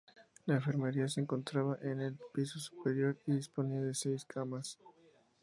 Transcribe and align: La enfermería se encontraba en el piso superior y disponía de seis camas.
La 0.47 0.55
enfermería 0.55 1.07
se 1.07 1.21
encontraba 1.21 1.77
en 1.83 1.99
el 2.01 2.17
piso 2.33 2.57
superior 2.59 3.19
y 3.27 3.33
disponía 3.33 3.81
de 3.83 3.93
seis 3.93 4.25
camas. 4.25 4.79